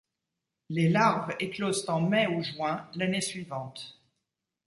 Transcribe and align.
Les 0.69 0.89
larves 0.89 1.35
éclosent 1.39 1.87
en 1.87 2.01
mai 2.01 2.25
ou 2.25 2.41
juin 2.41 2.89
l'année 2.95 3.21
suivante. 3.21 4.01